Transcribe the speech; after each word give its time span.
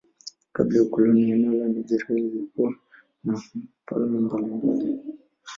Kabla 0.55 0.77
ya 0.77 0.83
ukoloni 0.83 1.31
eneo 1.31 1.55
la 1.59 1.67
Nigeria 1.67 2.15
lilikuwa 2.15 2.73
na 3.23 3.41
falme 3.85 4.19
mbalimbali. 4.19 4.85